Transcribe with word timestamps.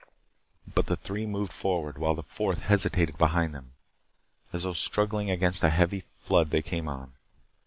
But 0.73 0.87
the 0.87 0.95
three 0.95 1.27
moved 1.27 1.53
forward, 1.53 1.99
while 1.99 2.15
the 2.15 2.23
fourth 2.23 2.61
hesitated 2.61 3.19
behind 3.19 3.53
them. 3.53 3.73
As 4.51 4.63
though 4.63 4.73
struggling 4.73 5.29
against 5.29 5.63
a 5.63 5.69
heavy 5.69 6.05
flood 6.15 6.47
they 6.49 6.63
came 6.63 6.87
on. 6.89 7.13